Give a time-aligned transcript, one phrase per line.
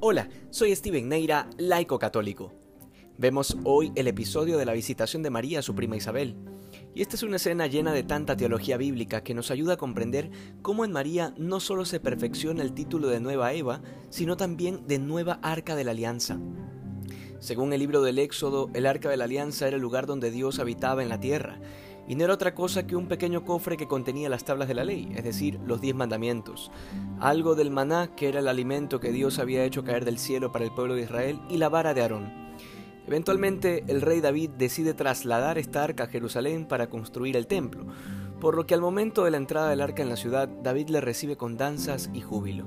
[0.00, 2.52] Hola, soy Steven Neira, laico católico.
[3.16, 6.36] Vemos hoy el episodio de la visitación de María a su prima Isabel.
[6.94, 10.30] Y esta es una escena llena de tanta teología bíblica que nos ayuda a comprender
[10.62, 15.00] cómo en María no solo se perfecciona el título de nueva Eva, sino también de
[15.00, 16.38] nueva Arca de la Alianza.
[17.40, 20.60] Según el libro del Éxodo, el Arca de la Alianza era el lugar donde Dios
[20.60, 21.58] habitaba en la tierra,
[22.08, 24.84] y no era otra cosa que un pequeño cofre que contenía las tablas de la
[24.84, 26.70] ley, es decir, los diez mandamientos,
[27.20, 30.64] algo del maná, que era el alimento que Dios había hecho caer del cielo para
[30.64, 32.48] el pueblo de Israel, y la vara de Aarón.
[33.06, 37.84] Eventualmente, el rey David decide trasladar esta arca a Jerusalén para construir el templo,
[38.40, 41.02] por lo que al momento de la entrada del arca en la ciudad, David le
[41.02, 42.64] recibe con danzas y júbilo.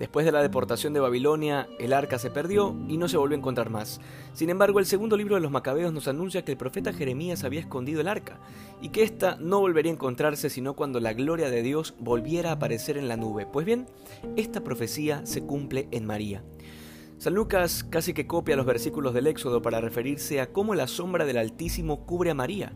[0.00, 3.38] Después de la deportación de Babilonia, el arca se perdió y no se volvió a
[3.38, 4.00] encontrar más.
[4.32, 7.60] Sin embargo, el segundo libro de los Macabeos nos anuncia que el profeta Jeremías había
[7.60, 8.40] escondido el arca
[8.80, 12.54] y que ésta no volvería a encontrarse sino cuando la gloria de Dios volviera a
[12.54, 13.44] aparecer en la nube.
[13.44, 13.88] Pues bien,
[14.36, 16.42] esta profecía se cumple en María.
[17.18, 21.26] San Lucas casi que copia los versículos del Éxodo para referirse a cómo la sombra
[21.26, 22.72] del Altísimo cubre a María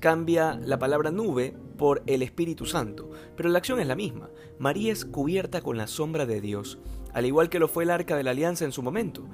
[0.00, 4.28] cambia la palabra nube por el Espíritu Santo, pero la acción es la misma.
[4.58, 6.78] María es cubierta con la sombra de Dios,
[7.14, 9.26] al igual que lo fue el arca de la alianza en su momento.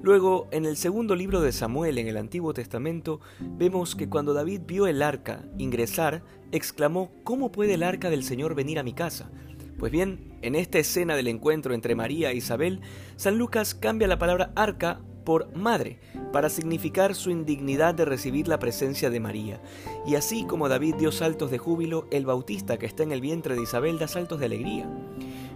[0.00, 4.60] Luego, en el segundo libro de Samuel en el Antiguo Testamento, vemos que cuando David
[4.64, 9.32] vio el arca ingresar, exclamó, ¿cómo puede el arca del Señor venir a mi casa?
[9.76, 12.80] Pues bien, en esta escena del encuentro entre María e Isabel,
[13.16, 15.98] San Lucas cambia la palabra arca por madre,
[16.32, 19.60] para significar su indignidad de recibir la presencia de María.
[20.06, 23.54] Y así como David dio saltos de júbilo, el bautista que está en el vientre
[23.54, 24.88] de Isabel da saltos de alegría.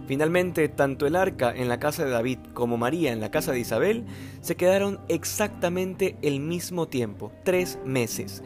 [0.05, 3.61] Finalmente, tanto el arca en la casa de David como María en la casa de
[3.61, 4.05] Isabel
[4.41, 8.43] se quedaron exactamente el mismo tiempo, tres meses.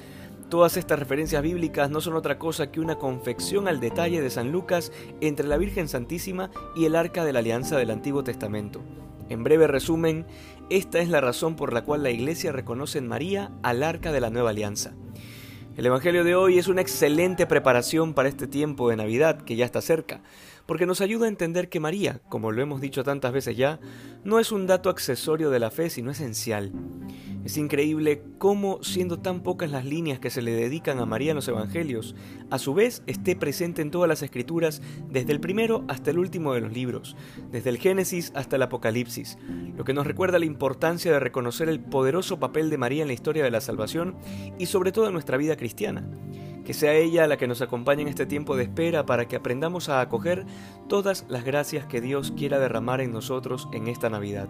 [0.48, 4.54] Todas estas referencias bíblicas no son otra cosa que una confección al detalle de San
[4.54, 8.82] Lucas entre la Virgen Santísima y el arca de la Alianza del Antiguo Testamento.
[9.30, 10.26] En breve resumen,
[10.70, 14.22] esta es la razón por la cual la Iglesia reconoce en María al arca de
[14.22, 14.94] la nueva alianza.
[15.76, 19.66] El Evangelio de hoy es una excelente preparación para este tiempo de Navidad que ya
[19.66, 20.22] está cerca,
[20.66, 23.80] porque nos ayuda a entender que María, como lo hemos dicho tantas veces ya,
[24.24, 26.72] no es un dato accesorio de la fe, sino esencial.
[27.46, 31.38] Es increíble cómo, siendo tan pocas las líneas que se le dedican a María en
[31.38, 32.16] los Evangelios,
[32.50, 36.54] a su vez esté presente en todas las escrituras, desde el primero hasta el último
[36.54, 37.16] de los libros,
[37.52, 39.38] desde el Génesis hasta el Apocalipsis,
[39.78, 43.14] lo que nos recuerda la importancia de reconocer el poderoso papel de María en la
[43.14, 44.16] historia de la salvación
[44.60, 46.06] y sobre todo en nuestra vida cristiana.
[46.66, 49.88] Que sea ella la que nos acompañe en este tiempo de espera para que aprendamos
[49.88, 50.46] a acoger
[50.90, 54.50] todas las gracias que Dios quiera derramar en nosotros en esta Navidad